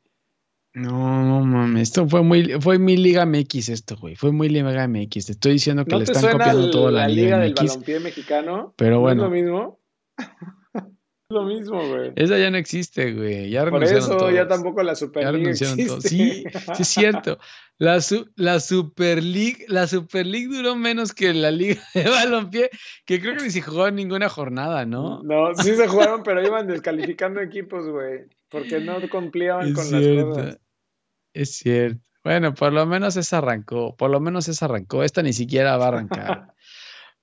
[0.76, 4.16] No, no mames, esto fue muy, fue mi Liga MX esto, güey.
[4.16, 5.26] Fue muy Liga MX.
[5.26, 8.76] Te estoy diciendo que le están copiando todo la, la Liga, del balompié mexicano.
[8.78, 9.24] Pero bueno.
[9.24, 9.77] ¿No es lo mismo?
[11.30, 12.14] lo mismo, güey.
[12.16, 13.50] Esa ya no existe, güey.
[13.50, 16.02] Ya Por eso ya tampoco la Super League existe.
[16.02, 16.44] Sí,
[16.76, 17.38] sí es cierto.
[17.78, 18.00] La,
[18.36, 22.70] la Super League, la Super League duró menos que la Liga de Balompié,
[23.06, 25.22] que creo que ni se jugó ninguna jornada, ¿no?
[25.24, 30.60] No, sí se jugaron, pero iban descalificando equipos, güey porque no cumplían con las cosas.
[31.34, 32.02] Es cierto.
[32.24, 35.04] Bueno, por lo menos esa arrancó, por lo menos esa arrancó.
[35.04, 36.54] Esta ni siquiera va a arrancar.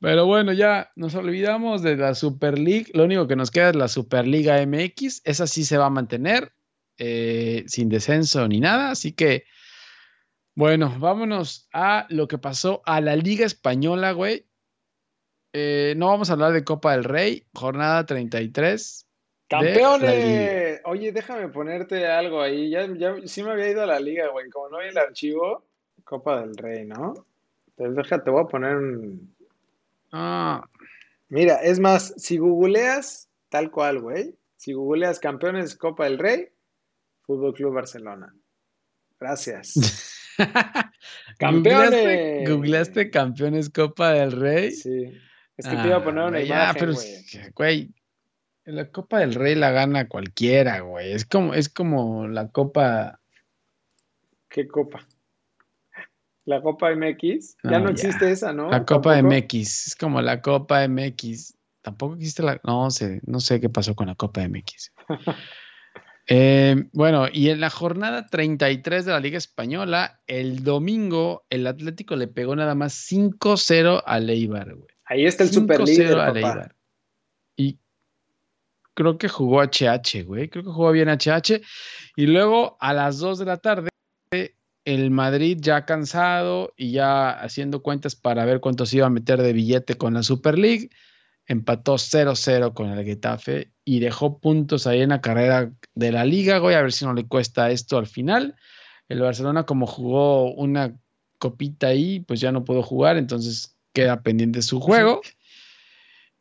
[0.01, 2.87] Pero bueno, ya nos olvidamos de la Super League.
[2.93, 5.23] Lo único que nos queda es la Superliga MX.
[5.25, 6.53] Esa sí se va a mantener
[6.99, 8.91] eh, sin descenso ni nada.
[8.91, 9.45] Así que,
[10.55, 14.47] bueno, vámonos a lo que pasó a la Liga Española, güey.
[15.53, 19.07] Eh, no vamos a hablar de Copa del Rey, jornada 33.
[19.49, 20.81] ¡Campeones!
[20.85, 22.71] Oye, déjame ponerte algo ahí.
[22.71, 24.51] Ya, ya sí me había ido a la liga, güey.
[24.51, 25.65] Como no hay el archivo,
[26.03, 27.27] Copa del Rey, ¿no?
[27.69, 29.34] Entonces déjate, voy a poner un.
[30.17, 30.65] Ah.
[31.29, 34.39] Mira, es más, si googleas tal cual, güey.
[34.57, 36.49] Si googleas campeones Copa del Rey,
[37.23, 38.33] Fútbol Club Barcelona.
[39.19, 40.21] Gracias.
[41.39, 42.49] ¡Campeones!
[42.49, 44.71] ¿Googleaste, campeones Copa del Rey?
[44.71, 45.13] Sí.
[45.57, 46.93] Es que te iba a poner una ah, imagen, pero,
[47.55, 47.95] güey
[48.65, 51.13] la Copa del Rey la gana cualquiera, güey.
[51.13, 53.21] Es como, es como la Copa.
[54.49, 55.07] ¿Qué Copa?
[56.45, 57.57] ¿La Copa MX?
[57.65, 58.71] ya no existe esa, ¿no?
[58.71, 59.87] La Copa MX.
[59.87, 61.55] Es como la Copa MX.
[61.83, 62.61] Tampoco existe la.
[62.65, 64.93] No sé, no sé qué pasó con la Copa MX.
[66.27, 72.17] Eh, bueno, y en la jornada 33 de la Liga Española, el domingo, el Atlético
[72.17, 74.89] le pegó nada más 5-0 a Leibar, güey.
[75.05, 76.75] Ahí está el super líder, papá
[78.95, 80.49] creo que jugó HH, güey.
[80.49, 81.61] Creo que jugó bien HH.
[82.17, 83.91] Y luego a las 2 de la tarde,
[84.85, 89.41] el Madrid ya cansado y ya haciendo cuentas para ver cuánto se iba a meter
[89.43, 90.91] de billete con la Super League,
[91.47, 96.59] empató 0-0 con el Getafe y dejó puntos ahí en la carrera de la liga,
[96.59, 98.57] güey, a ver si no le cuesta esto al final.
[99.09, 100.97] El Barcelona como jugó una
[101.39, 105.21] copita ahí, pues ya no pudo jugar, entonces queda pendiente su juego.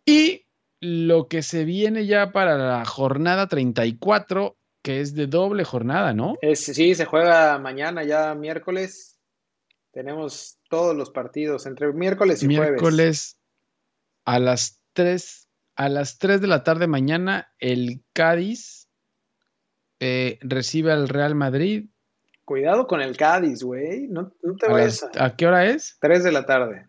[0.06, 0.48] Y
[0.82, 6.36] lo que se viene ya para la jornada 34, que es de doble jornada, ¿no?
[6.42, 9.18] Es, sí, se juega mañana, ya miércoles.
[9.92, 12.94] Tenemos todos los partidos entre miércoles y miércoles jueves.
[12.94, 13.40] Miércoles
[14.26, 18.90] a las 3, a las 3 de la tarde mañana, el Cádiz
[20.00, 21.86] eh, recibe al Real Madrid.
[22.44, 24.08] Cuidado con el Cádiz, güey.
[24.10, 25.04] No, te vayas.
[25.16, 25.26] a...
[25.26, 25.98] ¿A qué hora es?
[26.02, 26.88] 3 de la tarde.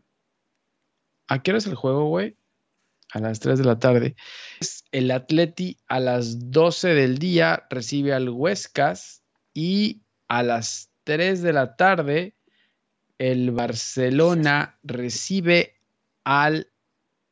[1.29, 2.37] ¿A qué hora es el juego, güey?
[3.15, 4.17] A las 3 de la tarde.
[4.91, 9.23] El Atleti a las 12 del día recibe al Huescas
[9.55, 12.35] y a las 3 de la tarde
[13.19, 15.77] el Barcelona recibe
[16.25, 16.69] al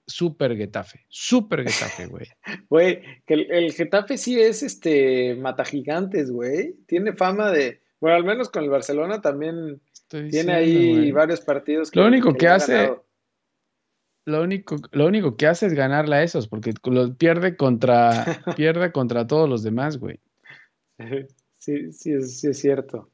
[0.06, 1.04] Super Getafe.
[1.08, 2.26] Super Getafe, güey.
[2.68, 6.74] Güey, que el, Getafe sí es este mata gigantes, güey.
[6.86, 11.90] Tiene fama de, bueno, al menos con el Barcelona también tiene ahí varios partidos.
[11.90, 12.92] Que, Lo único que, hace,
[14.24, 18.24] lo único, lo único que hace es ganarle a esos, porque lo pierde contra,
[18.56, 20.20] pierde contra todos los demás, güey.
[21.58, 23.08] Sí, sí, sí es cierto.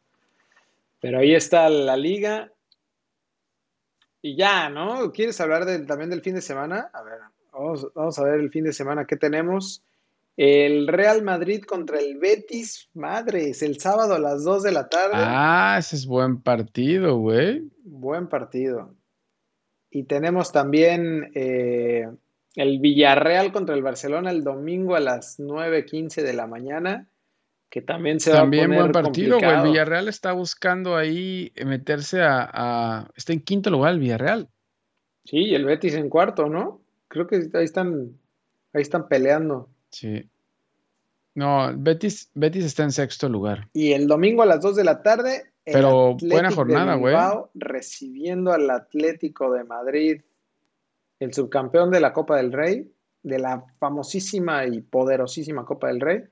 [1.01, 2.53] Pero ahí está la liga.
[4.21, 5.13] Y ya, ¿no?
[5.13, 6.91] ¿Quieres hablar también del fin de semana?
[6.93, 7.19] A ver,
[7.53, 9.83] vamos, vamos, a ver el fin de semana qué tenemos.
[10.37, 15.15] El Real Madrid contra el Betis, madres, el sábado a las 2 de la tarde.
[15.15, 17.69] Ah, ese es buen partido, güey.
[17.83, 18.95] Buen partido.
[19.91, 22.09] Y tenemos también eh,
[22.55, 27.09] el Villarreal contra el Barcelona el domingo a las 9.15 de la mañana,
[27.71, 29.51] que también se También va a poner buen partido, güey.
[29.51, 29.63] El.
[29.63, 34.49] Villarreal está buscando ahí meterse a, a- Está en quinto lugar el Villarreal.
[35.25, 36.81] Sí, y el Betis en cuarto, ¿no?
[37.09, 38.19] Creo que ahí están,
[38.73, 39.69] ahí están peleando.
[39.91, 40.29] Sí.
[41.35, 43.69] No, Betis, Betis está en sexto lugar.
[43.73, 47.15] Y el domingo a las 2 de la tarde, Pero buena jornada, güey.
[47.55, 50.23] Recibiendo al Atlético de Madrid,
[51.19, 52.91] el subcampeón de la Copa del Rey,
[53.23, 56.23] de la famosísima y poderosísima Copa del Rey,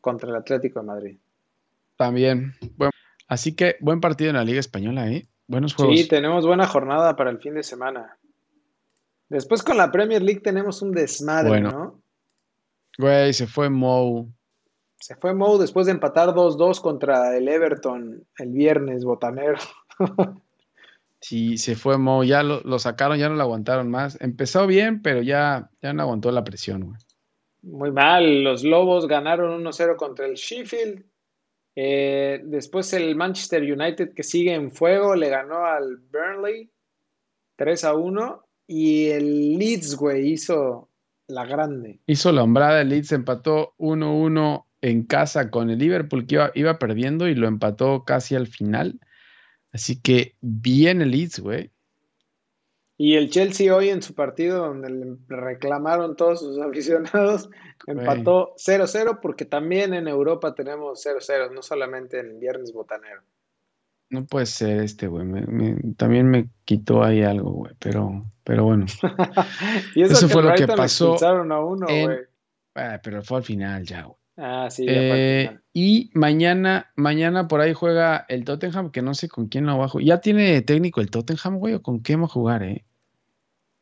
[0.00, 1.18] contra el Atlético de Madrid.
[1.96, 2.54] También.
[3.28, 5.28] Así que buen partido en la Liga Española, ¿eh?
[5.46, 5.98] Buenos juegos.
[5.98, 8.18] Sí, tenemos buena jornada para el fin de semana.
[9.28, 11.70] Después con la Premier League tenemos un desmadre, Bueno.
[11.70, 12.02] ¿no?
[12.98, 14.30] Güey, se fue Mou.
[15.02, 19.58] Se fue Mou después de empatar 2-2 contra el Everton el viernes, botanero.
[21.24, 22.22] Sí, se fue Mou.
[22.22, 24.16] Ya lo, lo sacaron, ya no lo aguantaron más.
[24.20, 26.98] Empezó bien, pero ya, ya no aguantó la presión, güey.
[27.62, 31.04] Muy mal, los Lobos ganaron 1-0 contra el Sheffield.
[31.74, 36.70] Eh, después el Manchester United que sigue en fuego le ganó al Burnley
[37.56, 40.90] 3-1 y el Leeds, güey, hizo
[41.28, 42.00] la grande.
[42.06, 46.78] Hizo la hombrada, el Leeds empató 1-1 en casa con el Liverpool que iba, iba
[46.78, 49.00] perdiendo y lo empató casi al final.
[49.72, 51.70] Así que bien el Leeds, güey.
[52.98, 57.48] Y el Chelsea hoy en su partido donde le reclamaron todos sus aficionados,
[57.86, 63.22] empató 0-0 porque también en Europa tenemos 0-0, no solamente en viernes botanero.
[64.10, 65.24] No puede ser este, güey.
[65.24, 67.72] Me- me- también me quitó ahí algo, güey.
[67.78, 68.84] Pero, pero bueno.
[69.94, 72.18] Y eso, fue lo que pasó a uno, en- güey.
[72.74, 74.16] Ah, pero fue al final ya, güey.
[74.36, 79.48] Ah, sí, Eh, y mañana, mañana por ahí juega el Tottenham, que no sé con
[79.48, 80.06] quién lo va a jugar.
[80.06, 81.74] ¿Ya tiene técnico el Tottenham, güey?
[81.74, 82.84] ¿O con quién va a jugar, eh?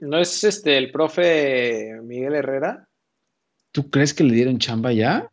[0.00, 2.88] ¿No es este el profe Miguel Herrera?
[3.70, 5.30] ¿Tú crees que le dieron chamba ya?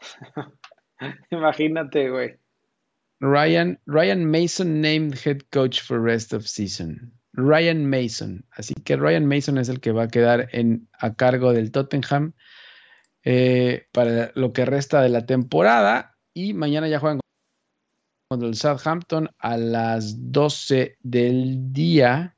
[1.30, 2.36] Imagínate, güey.
[3.20, 7.12] Ryan, Ryan Mason named head coach for rest of season.
[7.34, 8.44] Ryan Mason.
[8.50, 12.32] Así que Ryan Mason es el que va a quedar en, a cargo del Tottenham
[13.24, 16.16] eh, para lo que resta de la temporada.
[16.34, 17.20] Y mañana ya juegan
[18.28, 22.36] contra el Southampton a las 12 del día.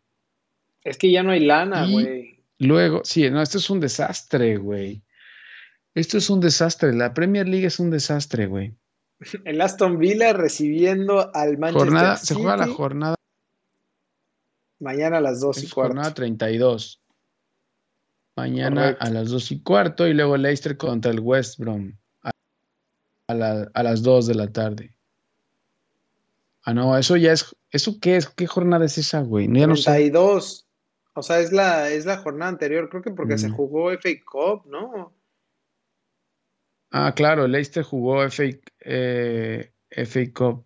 [0.82, 2.42] Es que ya no hay lana, güey.
[2.58, 5.02] Luego, sí, no, esto es un desastre, güey.
[5.94, 6.94] Esto es un desastre.
[6.94, 8.74] La Premier League es un desastre, güey.
[9.44, 13.14] El Aston Villa recibiendo al Manchester Jornada, se juega la City jornada,
[14.80, 15.94] mañana a las 2 y cuarto.
[15.94, 17.01] jornada 32.
[18.36, 19.04] Mañana Correcto.
[19.04, 21.92] a las 2 y cuarto y luego Leicester contra el West Brom
[23.28, 24.94] a, la- a las 2 de la tarde.
[26.64, 27.54] Ah, no, eso ya es.
[27.70, 28.28] ¿Eso qué es?
[28.28, 29.48] ¿Qué jornada es esa, güey?
[29.48, 29.84] No, ya no sé.
[29.90, 30.66] 32.
[31.14, 33.52] O sea, es la, es la jornada anterior, creo que porque se Mm.
[33.52, 35.12] jugó FA Cup, ¿no?
[36.90, 38.44] Ah, claro, Leicester jugó FA,
[38.80, 40.64] eh, FA Cup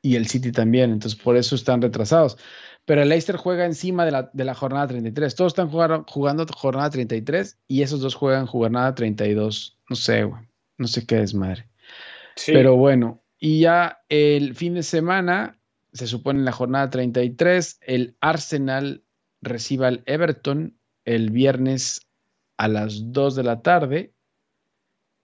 [0.00, 2.36] y el City también, entonces por eso están retrasados.
[2.84, 5.34] Pero el Leicester juega encima de la, de la jornada 33.
[5.36, 9.78] Todos están jugando, jugando jornada 33 y esos dos juegan jornada 32.
[9.88, 10.42] No sé, güey.
[10.78, 11.68] No sé qué es madre.
[12.34, 12.52] Sí.
[12.52, 15.58] Pero bueno, y ya el fin de semana,
[15.92, 19.04] se supone en la jornada 33, el Arsenal
[19.42, 22.00] reciba al Everton el viernes
[22.56, 24.12] a las 2 de la tarde.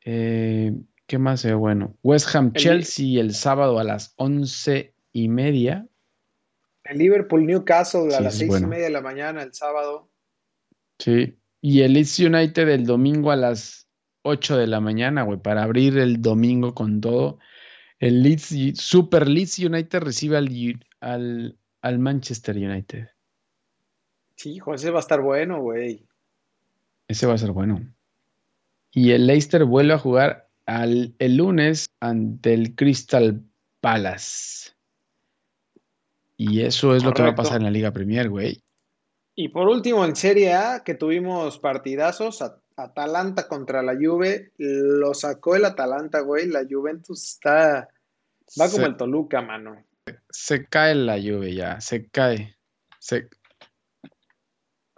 [0.04, 0.74] Eh,
[1.06, 1.44] ¿qué más?
[1.44, 5.87] Eh, bueno, West Ham El- Chelsea el sábado a las 11 y media.
[6.88, 8.66] El Liverpool Newcastle a Sí, las seis bueno.
[8.66, 10.10] y media de la mañana el sábado.
[10.98, 11.38] Sí.
[11.60, 13.88] Y el Leeds United el domingo a las
[14.22, 17.38] 8 de la mañana, güey, para abrir el domingo con todo.
[17.98, 20.48] El Leeds, Super Leeds United recibe al,
[21.00, 23.08] al, al Manchester United.
[24.36, 26.06] Sí, hijo, ese va a estar bueno, güey.
[27.08, 27.80] Ese va a ser bueno.
[28.92, 33.42] Y el Leicester vuelve a jugar al, el lunes ante el Crystal
[33.80, 34.72] Palace.
[36.40, 38.62] Y eso es lo que va a pasar en la Liga Premier, güey.
[39.34, 42.42] Y por último, en Serie A, que tuvimos partidazos,
[42.76, 46.46] Atalanta contra la Juve, lo sacó el Atalanta, güey.
[46.46, 47.88] La Juventus está,
[48.60, 49.84] va como Se- el Toluca, mano.
[50.30, 52.56] Se cae la lluvia ya, se cae.
[53.00, 53.28] Se...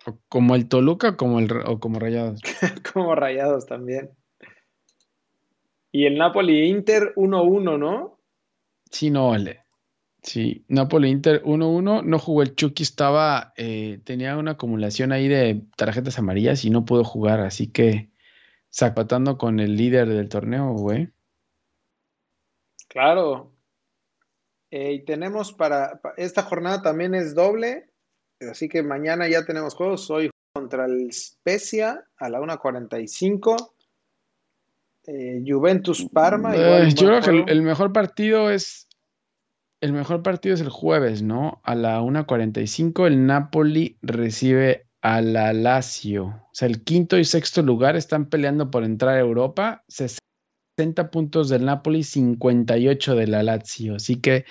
[0.06, 2.40] o como el Toluca o como, el, o como Rayados.
[2.92, 4.10] como rayados también.
[5.90, 8.20] Y el Napoli Inter 1-1, ¿no?
[8.90, 9.64] Sí, no vale.
[10.22, 12.04] Sí, Napoli-Inter 1-1.
[12.04, 16.84] No jugó el Chucky, estaba, eh, tenía una acumulación ahí de tarjetas amarillas y no
[16.84, 18.10] pudo jugar, así que
[18.72, 21.08] zapatando con el líder del torneo, güey.
[22.88, 23.52] Claro.
[24.70, 27.90] Eh, y tenemos para, esta jornada también es doble,
[28.40, 30.10] así que mañana ya tenemos juegos.
[30.10, 33.72] Hoy contra el Spezia a la 1.45.
[35.06, 36.54] Eh, Juventus Parma.
[36.54, 38.86] yo creo que el, mejor partido es
[39.80, 41.60] el mejor partido es el jueves, ¿no?
[41.64, 46.26] A la 1.45 el Napoli recibe a la Lazio.
[46.26, 49.84] O sea, el quinto y sexto lugar están peleando por entrar a Europa.
[49.88, 53.96] 60 puntos del Napoli, 58 de la Lazio.
[53.96, 54.44] Así que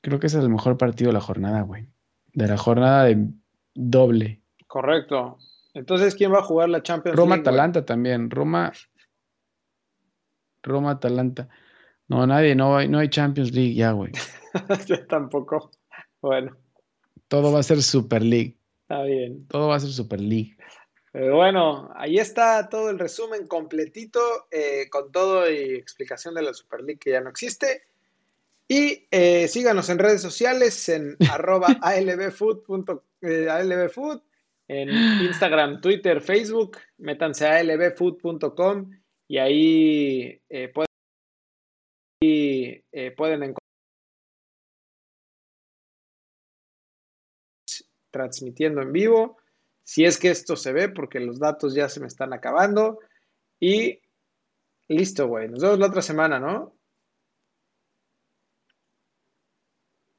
[0.00, 1.88] creo que ese es el mejor partido de la jornada, güey.
[2.32, 3.28] De la jornada de
[3.74, 4.40] doble.
[4.66, 5.38] Correcto.
[5.74, 7.44] Entonces, ¿quién va a jugar la Champions Roma, League?
[7.44, 8.30] Roma-Atalanta también.
[8.30, 8.72] Roma.
[10.62, 11.48] Roma-Atalanta.
[12.08, 14.12] No, nadie, no hay, no hay Champions League ya, güey.
[14.86, 15.70] Yo tampoco.
[16.20, 16.56] Bueno.
[17.28, 18.56] Todo va a ser Super League.
[18.82, 19.46] Está bien.
[19.48, 20.56] Todo va a ser Super League.
[21.16, 26.52] Pero bueno, ahí está todo el resumen completito eh, con todo y explicación de la
[26.52, 27.84] Super League que ya no existe.
[28.68, 32.58] Y eh, síganos en redes sociales en arroba albfood,
[33.22, 34.20] eh, albfood,
[34.68, 34.90] en
[35.24, 36.76] Instagram, Twitter, Facebook.
[36.98, 38.90] Métanse a albfood.com
[39.26, 40.42] y ahí
[40.74, 40.86] pueden,
[42.20, 43.65] y, pueden encontrar
[48.16, 49.36] transmitiendo en vivo.
[49.84, 52.98] Si es que esto se ve, porque los datos ya se me están acabando.
[53.60, 54.00] Y
[54.88, 55.48] listo, güey.
[55.48, 56.74] Nos vemos la otra semana, ¿no?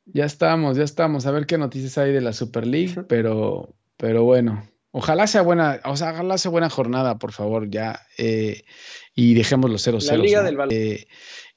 [0.05, 1.25] Ya estamos, ya estamos.
[1.25, 4.63] A ver qué noticias hay de la Super League, pero, pero bueno.
[4.91, 7.99] Ojalá sea buena, o sea, ojalá sea buena jornada, por favor, ya.
[8.17, 8.63] Eh,
[9.13, 11.07] y dejemos los 0 0 La Liga del eh,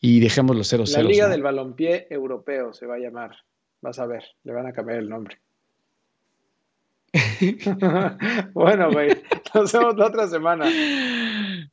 [0.00, 3.36] Y dejemos los 0 La Liga del Balompié Europeo se va a llamar.
[3.80, 5.40] Vas a ver, le van a cambiar el nombre.
[8.54, 9.10] bueno, güey.
[9.54, 10.66] Nos vemos la otra semana.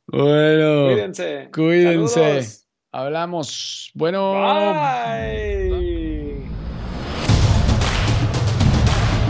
[0.06, 0.86] Bueno.
[0.86, 1.48] Cuídense.
[1.54, 2.64] Cuídense.
[2.92, 3.90] Hablamos.
[3.94, 4.32] Bueno.
[4.32, 5.68] Bye.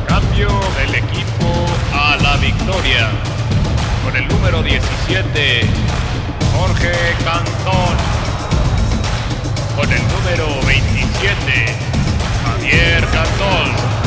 [0.06, 0.48] Cambio
[0.78, 3.11] del equipo a la victoria.
[4.04, 5.61] Con el número 17,
[6.56, 6.92] Jorge
[7.24, 7.96] Cantón.
[9.76, 11.66] Con el número 27,
[12.42, 13.97] Javier Cantón